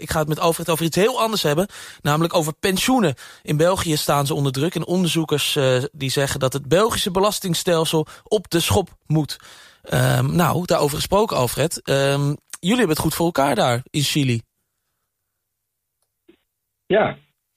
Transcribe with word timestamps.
Ik 0.00 0.10
ga 0.10 0.18
het 0.18 0.28
met 0.28 0.40
Alfred 0.40 0.70
over 0.70 0.84
iets 0.84 0.96
heel 0.96 1.20
anders 1.20 1.42
hebben, 1.42 1.66
namelijk 2.02 2.34
over 2.34 2.52
pensioenen. 2.60 3.14
In 3.42 3.56
België 3.56 3.96
staan 3.96 4.26
ze 4.26 4.34
onder 4.34 4.52
druk 4.52 4.74
en 4.74 4.86
onderzoekers 4.86 5.56
uh, 5.56 5.82
die 5.92 6.10
zeggen 6.10 6.40
dat 6.40 6.52
het 6.52 6.68
Belgische 6.68 7.10
belastingstelsel 7.10 8.06
op 8.24 8.50
de 8.50 8.60
schop 8.60 8.88
moet. 9.06 9.36
Um, 9.92 10.36
nou, 10.36 10.66
daarover 10.66 10.96
gesproken 10.96 11.36
Alfred. 11.36 11.88
Um, 11.88 12.36
jullie 12.60 12.78
hebben 12.78 12.88
het 12.88 12.98
goed 12.98 13.14
voor 13.14 13.26
elkaar 13.26 13.54
daar 13.54 13.82
in 13.90 14.02
Chili. 14.02 14.40
Ja, 16.86 17.16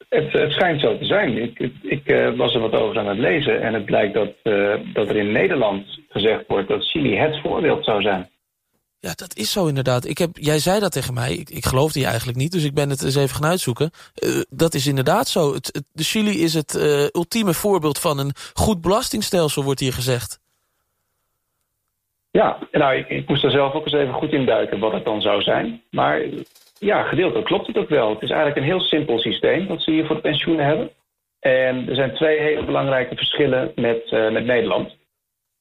het, 0.09 0.31
het 0.31 0.51
schijnt 0.51 0.81
zo 0.81 0.97
te 0.97 1.05
zijn. 1.05 1.37
Ik, 1.37 1.59
ik 1.81 2.11
uh, 2.11 2.37
was 2.37 2.53
er 2.53 2.59
wat 2.59 2.73
over 2.73 2.99
aan 2.99 3.07
het 3.07 3.17
lezen 3.17 3.61
en 3.61 3.73
het 3.73 3.85
blijkt 3.85 4.13
dat, 4.13 4.33
uh, 4.43 4.93
dat 4.93 5.09
er 5.09 5.17
in 5.17 5.31
Nederland 5.31 5.99
gezegd 6.09 6.43
wordt 6.47 6.67
dat 6.67 6.89
Chili 6.89 7.17
het 7.17 7.41
voorbeeld 7.41 7.85
zou 7.85 8.01
zijn. 8.01 8.29
Ja, 9.01 9.13
dat 9.15 9.35
is 9.35 9.51
zo 9.51 9.67
inderdaad. 9.67 10.05
Ik 10.05 10.17
heb, 10.17 10.29
jij 10.33 10.59
zei 10.59 10.79
dat 10.79 10.91
tegen 10.91 11.13
mij. 11.13 11.33
Ik, 11.33 11.49
ik 11.49 11.65
geloofde 11.65 11.99
je 11.99 12.05
eigenlijk 12.05 12.37
niet, 12.37 12.51
dus 12.51 12.63
ik 12.63 12.73
ben 12.73 12.89
het 12.89 13.03
eens 13.03 13.15
even 13.15 13.35
gaan 13.35 13.49
uitzoeken. 13.49 13.91
Uh, 14.23 14.41
dat 14.49 14.73
is 14.73 14.87
inderdaad 14.87 15.27
zo. 15.27 15.53
Het, 15.53 15.83
de 15.91 16.03
Chili 16.03 16.43
is 16.43 16.53
het 16.53 16.73
uh, 16.73 17.05
ultieme 17.11 17.53
voorbeeld 17.53 17.99
van 17.99 18.19
een 18.19 18.33
goed 18.53 18.81
belastingstelsel, 18.81 19.63
wordt 19.63 19.79
hier 19.79 19.93
gezegd. 19.93 20.39
Ja, 22.31 22.57
nou, 22.71 22.95
ik, 22.95 23.09
ik 23.09 23.27
moest 23.27 23.43
er 23.43 23.51
zelf 23.51 23.73
ook 23.73 23.85
eens 23.85 23.93
even 23.93 24.13
goed 24.13 24.31
in 24.31 24.45
duiken 24.45 24.79
wat 24.79 24.91
het 24.91 25.05
dan 25.05 25.21
zou 25.21 25.41
zijn. 25.41 25.81
Maar 25.91 26.21
ja, 26.79 27.03
gedeeltelijk 27.03 27.45
klopt 27.45 27.67
het 27.67 27.77
ook 27.77 27.89
wel. 27.89 28.09
Het 28.09 28.21
is 28.21 28.29
eigenlijk 28.29 28.59
een 28.59 28.71
heel 28.71 28.81
simpel 28.81 29.19
systeem 29.19 29.67
dat 29.67 29.81
ze 29.81 29.91
hier 29.91 30.05
voor 30.05 30.15
de 30.15 30.21
pensioenen 30.21 30.65
hebben. 30.65 30.89
En 31.39 31.89
er 31.89 31.95
zijn 31.95 32.15
twee 32.15 32.39
hele 32.39 32.65
belangrijke 32.65 33.15
verschillen 33.15 33.71
met, 33.75 34.11
uh, 34.11 34.31
met 34.31 34.45
Nederland. 34.45 34.95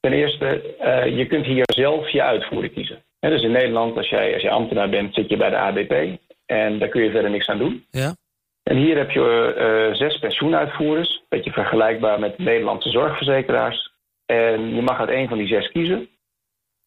Ten 0.00 0.12
eerste, 0.12 0.74
je 1.16 1.26
kunt 1.26 1.46
hier 1.46 1.64
zelf 1.74 2.08
je 2.08 2.22
uitvoerder 2.22 2.70
kiezen. 2.70 3.02
Dus 3.20 3.42
in 3.42 3.50
Nederland, 3.50 3.96
als 3.96 4.08
jij, 4.08 4.32
als 4.32 4.42
je 4.42 4.50
ambtenaar 4.50 4.88
bent, 4.88 5.14
zit 5.14 5.28
je 5.28 5.36
bij 5.36 5.50
de 5.50 5.56
ABP. 5.56 6.18
En 6.46 6.78
daar 6.78 6.88
kun 6.88 7.02
je 7.02 7.10
verder 7.10 7.30
niks 7.30 7.48
aan 7.48 7.58
doen. 7.58 7.84
Ja. 7.90 8.14
En 8.62 8.76
hier 8.76 8.96
heb 8.96 9.10
je 9.10 9.54
uh, 9.90 9.96
zes 9.96 10.18
pensioenuitvoerders. 10.18 11.10
Een 11.10 11.26
beetje 11.28 11.52
vergelijkbaar 11.52 12.20
met 12.20 12.38
Nederlandse 12.38 12.90
zorgverzekeraars. 12.90 13.92
En 14.26 14.74
je 14.74 14.82
mag 14.82 14.98
uit 14.98 15.08
één 15.08 15.28
van 15.28 15.38
die 15.38 15.46
zes 15.46 15.70
kiezen. 15.70 16.08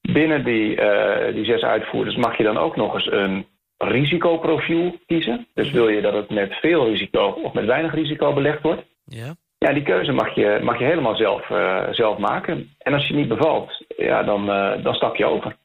Binnen 0.01 0.43
die, 0.43 0.75
uh, 0.75 1.33
die 1.33 1.45
zes 1.45 1.61
uitvoerders 1.61 2.15
mag 2.15 2.37
je 2.37 2.43
dan 2.43 2.57
ook 2.57 2.75
nog 2.75 2.93
eens 2.93 3.11
een 3.11 3.45
risicoprofiel 3.77 4.99
kiezen. 5.05 5.47
Dus 5.53 5.71
wil 5.71 5.89
je 5.89 6.01
dat 6.01 6.13
het 6.13 6.29
met 6.29 6.53
veel 6.53 6.87
risico 6.87 7.27
of 7.27 7.53
met 7.53 7.65
weinig 7.65 7.93
risico 7.93 8.33
belegd 8.33 8.61
wordt. 8.61 8.83
Ja. 9.05 9.35
Ja, 9.57 9.73
die 9.73 9.83
keuze 9.83 10.11
mag 10.11 10.35
je, 10.35 10.59
mag 10.63 10.79
je 10.79 10.85
helemaal 10.85 11.15
zelf, 11.15 11.49
uh, 11.49 11.87
zelf 11.91 12.17
maken. 12.17 12.75
En 12.77 12.93
als 12.93 13.07
je 13.07 13.13
niet 13.13 13.27
bevalt, 13.27 13.85
ja, 13.97 14.23
dan, 14.23 14.45
dan 14.83 14.93
stap 14.93 15.15
je 15.15 15.25
over. 15.25 15.55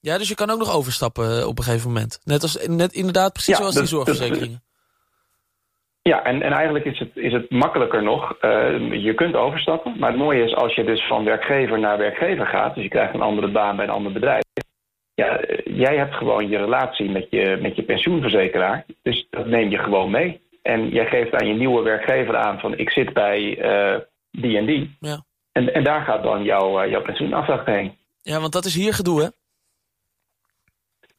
Ja, 0.00 0.18
dus 0.18 0.28
je 0.28 0.34
kan 0.34 0.50
ook 0.50 0.58
nog 0.58 0.74
overstappen 0.74 1.48
op 1.48 1.58
een 1.58 1.64
gegeven 1.64 1.88
moment. 1.88 2.20
Net 2.24 2.42
als 2.42 2.66
net 2.66 2.92
inderdaad 2.92 3.32
precies 3.32 3.54
ja, 3.54 3.60
zoals 3.60 3.74
die 3.74 3.86
zorgverzekeringen. 3.86 4.62
Ja, 6.02 6.24
en, 6.24 6.42
en 6.42 6.52
eigenlijk 6.52 6.84
is 6.84 6.98
het, 6.98 7.10
is 7.14 7.32
het 7.32 7.50
makkelijker 7.50 8.02
nog. 8.02 8.36
Uh, 8.40 9.02
je 9.02 9.14
kunt 9.14 9.34
overstappen. 9.34 9.98
Maar 9.98 10.10
het 10.10 10.18
mooie 10.18 10.44
is 10.44 10.54
als 10.54 10.74
je 10.74 10.84
dus 10.84 11.06
van 11.06 11.24
werkgever 11.24 11.78
naar 11.78 11.98
werkgever 11.98 12.46
gaat... 12.46 12.74
dus 12.74 12.82
je 12.82 12.90
krijgt 12.90 13.14
een 13.14 13.20
andere 13.20 13.50
baan 13.50 13.76
bij 13.76 13.84
een 13.84 13.90
ander 13.90 14.12
bedrijf... 14.12 14.42
ja, 15.14 15.40
jij 15.64 15.96
hebt 15.96 16.14
gewoon 16.14 16.48
je 16.48 16.56
relatie 16.56 17.10
met 17.10 17.26
je, 17.30 17.58
met 17.60 17.76
je 17.76 17.82
pensioenverzekeraar. 17.82 18.84
Dus 19.02 19.26
dat 19.30 19.46
neem 19.46 19.70
je 19.70 19.78
gewoon 19.78 20.10
mee. 20.10 20.40
En 20.62 20.88
jij 20.88 21.06
geeft 21.06 21.34
aan 21.34 21.46
je 21.46 21.54
nieuwe 21.54 21.82
werkgever 21.82 22.36
aan 22.36 22.58
van... 22.58 22.78
ik 22.78 22.90
zit 22.90 23.12
bij 23.12 23.40
uh, 23.40 24.00
die 24.30 24.56
en 24.56 24.66
die. 24.66 24.96
Ja. 25.00 25.24
En, 25.52 25.74
en 25.74 25.84
daar 25.84 26.04
gaat 26.04 26.22
dan 26.22 26.42
jouw, 26.42 26.88
jouw 26.88 27.02
pensioenafdracht 27.02 27.66
heen. 27.66 27.96
Ja, 28.22 28.40
want 28.40 28.52
dat 28.52 28.64
is 28.64 28.74
hier 28.74 28.94
gedoe, 28.94 29.22
hè? 29.22 29.28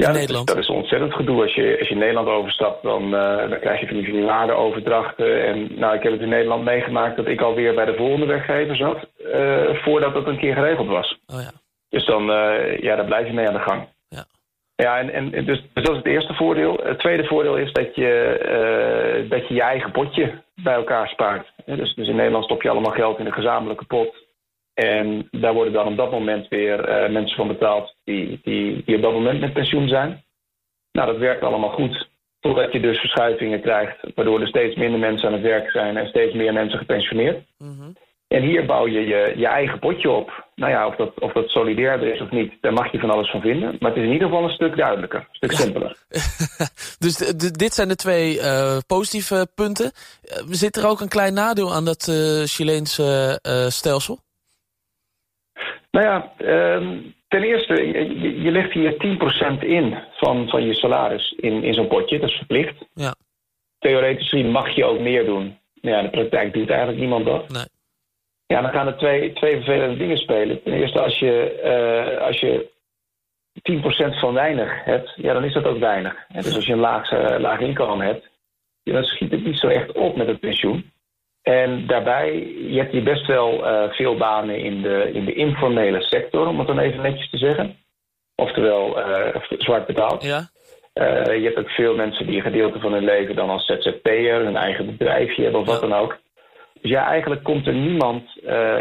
Ja, 0.03 0.11
dat 0.11 0.21
is, 0.21 0.43
dat 0.43 0.57
is, 0.57 0.69
ontzettend 0.69 1.13
gedoe. 1.13 1.41
Als 1.41 1.53
je, 1.55 1.75
als 1.79 1.87
je 1.87 1.95
Nederland 1.95 2.27
overstapt, 2.27 2.83
dan, 2.83 3.03
uh, 3.03 3.49
dan 3.49 3.59
krijg 3.59 3.79
je 3.79 3.87
van 3.87 3.95
die, 3.95 4.05
van 4.05 4.15
die 4.15 4.25
waardeoverdrachten. 4.25 5.45
En 5.45 5.67
nou, 5.75 5.95
ik 5.95 6.03
heb 6.03 6.11
het 6.11 6.21
in 6.21 6.29
Nederland 6.29 6.63
meegemaakt 6.63 7.15
dat 7.15 7.27
ik 7.27 7.41
alweer 7.41 7.73
bij 7.75 7.85
de 7.85 7.95
volgende 7.95 8.25
werkgever 8.25 8.75
zat... 8.75 9.07
Uh, 9.17 9.83
voordat 9.83 10.13
dat 10.13 10.27
een 10.27 10.37
keer 10.37 10.53
geregeld 10.53 10.87
was. 10.87 11.19
Oh 11.27 11.41
ja. 11.41 11.51
Dus 11.89 12.05
dan, 12.05 12.29
uh, 12.29 12.79
ja, 12.79 12.95
daar 12.95 13.05
blijf 13.05 13.27
je 13.27 13.33
mee 13.33 13.47
aan 13.47 13.53
de 13.53 13.59
gang. 13.59 13.87
Ja, 14.09 14.25
ja 14.75 14.99
en, 14.99 15.33
en 15.33 15.45
dus, 15.45 15.61
dus 15.73 15.83
dat 15.83 15.91
is 15.91 15.97
het 15.97 16.05
eerste 16.05 16.33
voordeel. 16.33 16.79
Het 16.83 16.99
tweede 16.99 17.25
voordeel 17.25 17.57
is 17.57 17.71
dat 17.71 17.95
je 17.95 19.25
dat 19.29 19.47
je, 19.47 19.53
je 19.53 19.61
eigen 19.61 19.91
potje 19.91 20.31
bij 20.55 20.73
elkaar 20.73 21.07
spaart. 21.07 21.51
Dus, 21.65 21.93
dus 21.95 22.07
in 22.07 22.15
Nederland 22.15 22.43
stop 22.43 22.61
je 22.61 22.69
allemaal 22.69 22.93
geld 22.93 23.19
in 23.19 23.25
een 23.25 23.33
gezamenlijke 23.33 23.85
pot... 23.85 24.27
En 24.79 25.27
daar 25.31 25.53
worden 25.53 25.73
dan 25.73 25.87
op 25.87 25.97
dat 25.97 26.11
moment 26.11 26.47
weer 26.47 26.89
uh, 26.89 27.09
mensen 27.09 27.35
van 27.35 27.47
betaald 27.47 27.95
die, 28.03 28.39
die, 28.43 28.81
die 28.85 28.95
op 28.95 29.01
dat 29.01 29.13
moment 29.13 29.39
met 29.39 29.53
pensioen 29.53 29.87
zijn. 29.87 30.23
Nou, 30.91 31.11
dat 31.11 31.17
werkt 31.17 31.43
allemaal 31.43 31.69
goed. 31.69 32.09
Totdat 32.39 32.71
je 32.71 32.79
dus 32.79 32.99
verschuivingen 32.99 33.61
krijgt, 33.61 33.97
waardoor 34.15 34.41
er 34.41 34.47
steeds 34.47 34.75
minder 34.75 34.99
mensen 34.99 35.27
aan 35.27 35.33
het 35.33 35.41
werk 35.41 35.71
zijn 35.71 35.97
en 35.97 36.07
steeds 36.07 36.33
meer 36.33 36.53
mensen 36.53 36.79
gepensioneerd. 36.79 37.45
Mm 37.57 37.77
-hmm. 37.79 37.93
En 38.27 38.41
hier 38.41 38.65
bouw 38.65 38.87
je, 38.87 38.99
je 38.99 39.33
je 39.35 39.47
eigen 39.47 39.79
potje 39.79 40.09
op. 40.09 40.45
Nou 40.55 40.71
ja, 40.71 40.87
of 40.87 40.95
dat, 40.95 41.19
of 41.19 41.31
dat 41.31 41.49
solidairder 41.49 42.13
is 42.13 42.21
of 42.21 42.31
niet, 42.31 42.53
daar 42.61 42.73
mag 42.73 42.91
je 42.91 42.99
van 42.99 43.09
alles 43.09 43.31
van 43.31 43.41
vinden. 43.41 43.77
Maar 43.79 43.89
het 43.89 43.99
is 43.99 44.05
in 44.05 44.13
ieder 44.13 44.27
geval 44.27 44.43
een 44.43 44.49
stuk 44.59 44.77
duidelijker, 44.77 45.19
een 45.19 45.35
stuk 45.35 45.51
simpeler. 45.51 45.97
dus 47.05 47.15
dit 47.51 47.73
zijn 47.73 47.87
de 47.87 47.95
twee 47.95 48.35
uh, 48.35 48.77
positieve 48.87 49.47
punten. 49.55 49.85
Uh, 49.85 50.43
zit 50.49 50.75
er 50.75 50.87
ook 50.87 51.01
een 51.01 51.09
klein 51.09 51.33
nadeel 51.33 51.73
aan 51.73 51.85
dat 51.85 52.07
uh, 52.07 52.43
Chileense 52.43 53.39
stelsel? 53.69 54.19
Nou 55.91 56.05
ja, 56.05 56.33
um, 56.75 57.15
ten 57.27 57.43
eerste, 57.43 57.73
je, 57.73 58.41
je 58.41 58.51
legt 58.51 58.71
hier 58.71 58.93
10% 59.57 59.59
in 59.59 59.97
van, 60.11 60.49
van 60.49 60.65
je 60.65 60.73
salaris 60.73 61.31
in, 61.31 61.63
in 61.63 61.73
zo'n 61.73 61.87
potje. 61.87 62.19
Dat 62.19 62.29
is 62.29 62.35
verplicht. 62.35 62.85
Ja. 62.93 63.15
Theoretisch 63.79 64.29
gezien 64.29 64.51
mag 64.51 64.69
je 64.69 64.85
ook 64.85 64.99
meer 64.99 65.25
doen. 65.25 65.57
Ja, 65.73 65.97
in 65.97 66.03
de 66.03 66.09
praktijk 66.09 66.53
doet 66.53 66.69
eigenlijk 66.69 66.99
niemand 66.99 67.25
dat. 67.25 67.49
Nee. 67.49 67.65
Ja, 68.45 68.61
dan 68.61 68.71
gaan 68.71 68.87
er 68.87 68.97
twee, 68.97 69.33
twee 69.33 69.55
vervelende 69.55 69.97
dingen 69.97 70.17
spelen. 70.17 70.63
Ten 70.63 70.73
eerste, 70.73 71.01
als 71.01 71.19
je, 71.19 71.61
uh, 72.17 72.25
als 72.25 72.39
je 72.39 72.69
10% 73.61 74.19
van 74.19 74.33
weinig 74.33 74.83
hebt, 74.83 75.13
ja, 75.15 75.33
dan 75.33 75.43
is 75.43 75.53
dat 75.53 75.65
ook 75.65 75.79
weinig. 75.79 76.25
En 76.27 76.41
dus 76.41 76.55
als 76.55 76.65
je 76.65 76.73
een 76.73 76.79
laag, 76.79 77.11
uh, 77.11 77.39
laag 77.39 77.59
inkomen 77.59 78.05
hebt, 78.05 78.29
ja, 78.83 78.93
dan 78.93 79.03
schiet 79.03 79.31
het 79.31 79.45
niet 79.45 79.59
zo 79.59 79.67
echt 79.67 79.91
op 79.91 80.15
met 80.15 80.27
het 80.27 80.39
pensioen. 80.39 80.91
En 81.41 81.87
daarbij, 81.87 82.33
je 82.69 82.77
hebt 82.77 82.91
hier 82.91 83.03
best 83.03 83.25
wel 83.25 83.65
uh, 83.65 83.91
veel 83.91 84.17
banen 84.17 84.57
in 84.57 84.81
de, 84.81 85.09
in 85.13 85.25
de 85.25 85.33
informele 85.33 86.01
sector, 86.01 86.47
om 86.47 86.57
het 86.57 86.67
dan 86.67 86.79
even 86.79 87.01
netjes 87.01 87.29
te 87.29 87.37
zeggen. 87.37 87.75
Oftewel 88.35 88.99
uh, 88.99 89.35
zwart 89.57 89.85
betaald. 89.85 90.23
Ja. 90.23 90.49
Uh, 90.93 91.37
je 91.37 91.43
hebt 91.43 91.57
ook 91.57 91.69
veel 91.69 91.95
mensen 91.95 92.25
die 92.25 92.35
een 92.35 92.41
gedeelte 92.41 92.79
van 92.79 92.93
hun 92.93 93.03
leven 93.03 93.35
dan 93.35 93.49
als 93.49 93.65
ZZP'er, 93.65 94.45
een 94.45 94.55
eigen 94.55 94.85
bedrijfje 94.85 95.43
hebben 95.43 95.61
of 95.61 95.65
ja. 95.67 95.71
wat 95.71 95.81
dan 95.81 95.93
ook. 95.93 96.17
Dus 96.81 96.91
ja, 96.91 97.05
eigenlijk 97.05 97.43
komt 97.43 97.67
er 97.67 97.73
niemand 97.73 98.23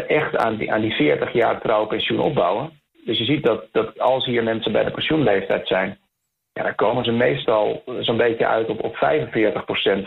echt 0.07 0.37
aan 0.37 0.57
die, 0.57 0.71
aan 0.71 0.81
die 0.81 0.93
40 0.93 1.33
jaar 1.33 1.61
trouwpensioen 1.61 2.19
opbouwen. 2.19 2.71
Dus 3.05 3.17
je 3.17 3.25
ziet 3.25 3.43
dat, 3.43 3.65
dat 3.71 3.99
als 3.99 4.25
hier 4.25 4.43
mensen 4.43 4.71
bij 4.71 4.83
de 4.83 4.91
pensioenleeftijd 4.91 5.67
zijn, 5.67 5.97
ja, 6.53 6.63
dan 6.63 6.75
komen 6.75 7.03
ze 7.03 7.11
meestal 7.11 7.83
zo'n 7.99 8.17
beetje 8.17 8.47
uit 8.47 8.69
op, 8.69 8.83
op 8.83 8.95
45% 8.95 8.99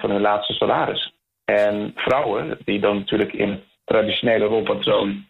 van 0.01 0.11
hun 0.11 0.21
laatste 0.21 0.53
salaris. 0.53 1.12
En 1.45 1.93
vrouwen, 1.95 2.59
die 2.65 2.81
dan 2.81 2.97
natuurlijk 2.97 3.33
in 3.33 3.51
het 3.51 3.63
traditionele 3.85 4.45
rolpatroon 4.45 5.27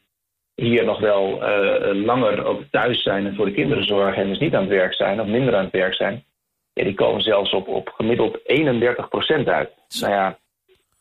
hier 0.54 0.84
nog 0.84 1.00
wel 1.00 1.42
uh, 1.42 2.04
langer 2.04 2.44
ook 2.44 2.62
thuis 2.70 3.02
zijn 3.02 3.26
en 3.26 3.34
voor 3.34 3.46
de 3.46 3.52
kinderen 3.52 3.84
zorgen 3.84 4.22
en 4.22 4.28
dus 4.28 4.38
niet 4.38 4.54
aan 4.54 4.60
het 4.60 4.70
werk 4.70 4.94
zijn 4.94 5.20
of 5.20 5.26
minder 5.26 5.56
aan 5.56 5.64
het 5.64 5.72
werk 5.72 5.94
zijn, 5.94 6.24
ja, 6.72 6.84
die 6.84 6.94
komen 6.94 7.22
zelfs 7.22 7.52
op, 7.52 7.68
op 7.68 7.88
gemiddeld 7.88 8.38
31% 8.38 8.42
uit. 9.44 9.70
Nou 10.00 10.12
ja, 10.12 10.38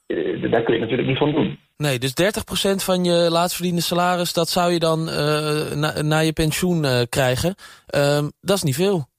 uh, 0.08 0.52
daar 0.52 0.64
kun 0.64 0.74
je 0.74 0.80
natuurlijk 0.80 1.08
niet 1.08 1.18
van 1.18 1.32
doen. 1.32 1.60
Nee, 1.78 2.00
dus 2.00 2.12
30% 2.12 2.84
van 2.84 3.04
je 3.04 3.30
laatstverdiende 3.30 3.82
salaris, 3.82 4.34
dat 4.34 4.50
zou 4.50 4.72
je 4.72 4.80
dan 4.80 5.10
uh, 5.10 5.72
na, 5.72 6.02
na, 6.02 6.20
je 6.20 6.34
pensioen 6.34 7.08
krijgen. 7.10 7.56
Ehm, 7.88 8.30
dat 8.42 8.56
is 8.56 8.64
niet 8.64 8.76
veel. 8.76 9.10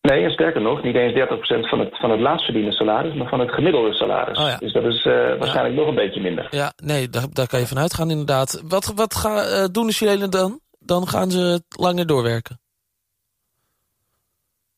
Nee, 0.00 0.24
en 0.24 0.30
sterker 0.30 0.60
nog, 0.60 0.82
niet 0.82 0.94
eens 0.94 1.12
30% 1.12 1.68
van 1.68 1.78
het, 1.78 1.96
van 1.98 2.10
het 2.10 2.20
laatstverdiende 2.20 2.72
salaris, 2.72 3.14
maar 3.14 3.28
van 3.28 3.40
het 3.40 3.50
gemiddelde 3.50 3.94
salaris. 3.94 4.38
Oh 4.38 4.46
ja. 4.46 4.56
Dus 4.56 4.72
dat 4.72 4.84
is 4.84 5.04
uh, 5.04 5.12
waarschijnlijk 5.14 5.74
ja. 5.74 5.80
nog 5.80 5.88
een 5.88 5.94
beetje 5.94 6.20
minder. 6.20 6.46
Ja, 6.50 6.72
nee, 6.84 7.08
daar, 7.08 7.26
daar 7.32 7.46
kan 7.46 7.60
je 7.60 7.66
van 7.66 7.78
uitgaan 7.78 8.10
inderdaad. 8.10 8.62
Wat, 8.68 8.92
wat 8.94 9.14
ga, 9.14 9.44
uh, 9.44 9.64
doen 9.72 9.86
de 9.86 9.92
Chilenen 9.92 10.30
dan? 10.30 10.60
Dan 10.78 11.06
gaan 11.06 11.30
ze 11.30 11.62
langer 11.68 12.06
doorwerken. 12.06 12.58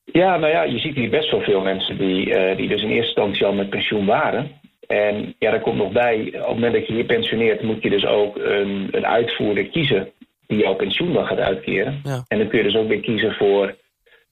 Ja, 0.05 0.37
nou 0.37 0.53
ja, 0.53 0.63
je 0.63 0.79
ziet 0.79 0.95
hier 0.95 1.11
best 1.11 1.31
wel 1.31 1.41
veel 1.41 1.61
mensen 1.61 1.99
die, 1.99 2.27
uh, 2.27 2.57
die 2.57 2.69
dus 2.69 2.83
in 2.83 2.89
eerste 2.89 3.07
instantie 3.07 3.47
al 3.47 3.53
met 3.53 3.71
pensioen 3.71 4.07
waren. 4.07 4.61
En 4.87 5.35
ja, 5.39 5.51
daar 5.51 5.61
komt 5.61 5.77
nog 5.77 5.93
bij, 5.93 6.27
op 6.27 6.33
het 6.33 6.49
moment 6.49 6.75
dat 6.75 6.87
je 6.87 6.95
je 6.95 7.05
pensioneert, 7.05 7.63
moet 7.63 7.83
je 7.83 7.91
dus 7.91 8.07
ook 8.07 8.37
een, 8.37 8.89
een 8.91 9.07
uitvoerder 9.07 9.67
kiezen 9.67 10.13
die 10.47 10.59
jouw 10.59 10.75
pensioen 10.75 11.13
dan 11.13 11.27
gaat 11.27 11.39
uitkeren. 11.39 12.01
Ja. 12.05 12.25
En 12.29 12.39
dan 12.39 12.49
kun 12.49 12.59
je 12.59 12.65
dus 12.65 12.77
ook 12.77 12.89
weer 12.89 13.01
kiezen 13.01 13.33
voor 13.33 13.75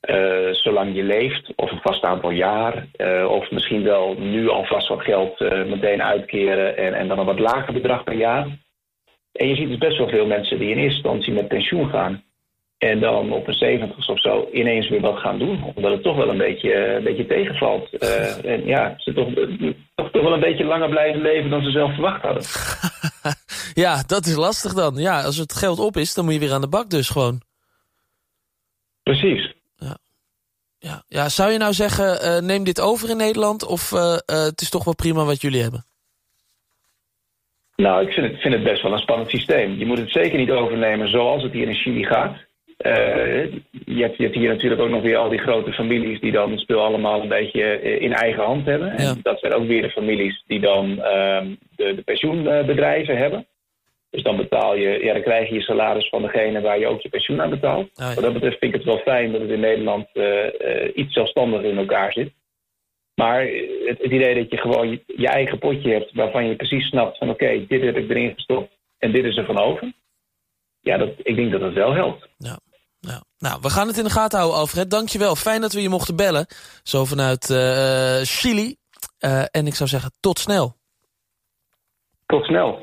uh, 0.08 0.55
zolang 0.55 0.94
je 0.94 1.02
leeft, 1.02 1.52
of 1.56 1.70
een 1.70 1.81
vast 1.82 2.05
aantal 2.05 2.31
jaar, 2.31 2.87
uh, 2.97 3.31
of 3.31 3.50
misschien 3.50 3.82
wel 3.82 4.14
nu 4.19 4.49
alvast 4.49 4.88
wat 4.88 5.02
geld 5.02 5.41
uh, 5.41 5.64
meteen 5.64 6.02
uitkeren 6.02 6.76
en, 6.76 6.94
en 6.94 7.08
dan 7.08 7.19
een 7.19 7.26
wat 7.26 7.38
lager 7.38 7.73
bedrag 7.73 8.05
per 8.05 8.17
jaar. 8.17 8.47
En 9.32 9.49
je 9.49 9.55
ziet 9.55 9.69
dus 9.69 9.79
best 9.79 9.99
wel 9.99 10.08
veel 10.08 10.26
mensen 10.26 10.58
die 10.58 10.70
in 10.70 10.79
eerste 10.79 10.94
instantie 10.94 11.32
met 11.32 11.49
pensioen 11.49 11.91
gaan. 11.91 12.23
En 12.79 13.00
dan 13.00 13.32
op 13.32 13.49
een 13.49 13.55
70 13.55 14.08
of 14.08 14.20
zo 14.20 14.49
ineens 14.52 14.88
weer 14.88 15.00
wat 15.00 15.19
gaan 15.19 15.38
doen. 15.38 15.73
Omdat 15.75 15.93
het 15.93 16.02
toch 16.02 16.17
wel 16.17 16.29
een 16.29 16.38
beetje, 16.38 16.75
een 16.97 17.05
beetje 17.05 17.26
tegenvalt. 17.26 17.91
en 18.44 18.67
ja, 18.67 18.94
ze 18.97 19.12
toch, 19.12 19.29
toch, 19.94 20.11
toch 20.11 20.23
wel 20.23 20.32
een 20.32 20.41
beetje 20.41 20.64
langer 20.64 20.88
blijven 20.88 21.20
leven 21.20 21.50
dan 21.50 21.62
ze 21.62 21.70
zelf 21.70 21.93
verwacht 21.93 22.23
hadden. 22.23 22.43
ja, 23.85 24.02
dat 24.06 24.26
is 24.26 24.37
lastig 24.37 24.73
dan. 24.73 24.94
Ja, 24.94 25.23
als 25.23 25.37
het 25.37 25.52
geld 25.52 25.79
op 25.79 25.97
is, 25.97 26.14
dan 26.14 26.25
moet 26.25 26.35
je 26.35 26.41
weer 26.41 26.52
aan 26.52 26.61
de 26.61 26.69
bak 26.69 26.91
dus 26.91 27.08
gewoon. 27.08 27.41
Precies. 29.02 29.58
Ja. 30.82 31.02
Ja, 31.08 31.28
zou 31.28 31.52
je 31.52 31.58
nou 31.58 31.72
zeggen, 31.72 32.46
neem 32.46 32.64
dit 32.64 32.80
over 32.80 33.10
in 33.10 33.16
Nederland... 33.16 33.66
of 33.66 33.90
het 34.26 34.60
is 34.60 34.70
toch 34.70 34.84
wel 34.84 34.94
prima 34.94 35.24
wat 35.24 35.40
jullie 35.40 35.62
hebben? 35.62 35.84
Nou, 37.76 38.06
ik 38.06 38.12
vind 38.12 38.26
het, 38.26 38.40
vind 38.40 38.54
het 38.54 38.62
best 38.62 38.82
wel 38.82 38.92
een 38.92 38.98
spannend 38.98 39.30
systeem. 39.30 39.78
Je 39.78 39.86
moet 39.86 39.98
het 39.98 40.10
zeker 40.10 40.38
niet 40.38 40.50
overnemen 40.50 41.08
zoals 41.08 41.42
het 41.42 41.52
hier 41.52 41.68
in 41.68 41.74
Chili 41.74 42.04
gaat. 42.04 42.36
Je, 42.76 44.02
hebt, 44.02 44.16
je, 44.16 44.22
hebt, 44.22 44.34
hier 44.34 44.48
natuurlijk 44.48 44.80
ook 44.80 44.90
nog 44.90 45.02
weer 45.02 45.16
al 45.16 45.28
die 45.28 45.38
grote 45.38 45.72
families 45.72 46.20
die 46.20 46.32
dan 46.32 46.50
het 46.50 46.60
spul 46.60 46.84
allemaal 46.84 47.20
een 47.20 47.28
beetje 47.28 47.62
eh, 47.62 48.02
in 48.02 48.12
eigen 48.12 48.44
hand 48.44 48.66
hebben. 48.66 48.90
En 48.90 49.20
dat 49.22 49.40
zijn 49.40 49.52
ook 49.52 49.66
weer 49.66 49.82
de 49.82 49.90
families 49.90 50.42
die 50.46 50.60
dan 50.60 50.90
uh, 50.90 50.96
de, 51.76 51.94
de, 51.94 52.02
pensioenbedrijven 52.04 53.16
hebben. 53.16 53.46
Dus 54.10 54.22
dan 54.22 54.36
betaal 54.36 54.76
je, 54.76 55.04
ja, 55.04 55.12
dan 55.12 55.22
krijg 55.22 55.48
je 55.48 55.54
je 55.54 55.60
salaris 55.60 56.08
van 56.08 56.22
degene 56.22 56.60
waar 56.60 56.78
je 56.78 56.86
ook 56.86 57.00
je 57.00 57.08
pensioen 57.08 57.40
aan 57.40 57.50
betaalt. 57.50 57.90
Ja. 57.94 58.14
Wat 58.14 58.24
dat 58.24 58.32
betreft 58.32 58.58
vind 58.58 58.74
ik 58.74 58.78
het 58.78 58.88
wel 58.88 58.98
fijn 58.98 59.32
dat 59.32 59.40
het 59.40 59.50
in 59.50 59.60
Nederland 59.60 60.06
uh, 60.14 60.46
iets 60.94 61.12
zelfstandiger 61.12 61.64
in 61.64 61.78
elkaar 61.78 62.12
zit. 62.12 62.32
Maar 63.14 63.40
het, 63.40 63.98
het, 63.98 64.12
idee 64.12 64.34
dat 64.34 64.50
je 64.50 64.56
gewoon 64.56 64.90
je, 64.90 65.02
je, 65.06 65.28
eigen 65.28 65.58
potje 65.58 65.92
hebt 65.92 66.12
waarvan 66.12 66.46
je 66.46 66.56
precies 66.56 66.88
snapt 66.88 67.18
van 67.18 67.30
oké, 67.30 67.66
dit 67.66 67.82
heb 67.82 67.96
ik 67.96 68.10
erin 68.10 68.34
gestopt 68.34 68.78
en 68.98 69.12
dit 69.12 69.24
is 69.24 69.36
er 69.36 69.44
van 69.44 69.58
over. 69.58 69.92
Ja, 70.80 70.96
dat, 70.96 71.10
ik 71.22 71.36
denk 71.36 71.52
dat 71.52 71.60
dat 71.60 71.72
wel 71.72 71.92
helpt. 71.92 72.28
Ja. 72.36 72.58
Nou, 73.38 73.58
we 73.60 73.70
gaan 73.70 73.86
het 73.86 73.98
in 73.98 74.04
de 74.04 74.10
gaten 74.10 74.38
houden, 74.38 74.60
Alfred. 74.60 74.90
Dankjewel. 74.90 75.36
Fijn 75.36 75.60
dat 75.60 75.72
we 75.72 75.82
je 75.82 75.88
mochten 75.88 76.16
bellen. 76.16 76.46
Zo 76.82 77.04
vanuit 77.04 77.50
uh, 77.50 78.20
Chili. 78.22 78.76
En 79.50 79.66
ik 79.66 79.74
zou 79.74 79.88
zeggen, 79.88 80.10
tot 80.20 80.38
snel. 80.38 80.76
Tot 82.26 82.44
snel. 82.44 82.78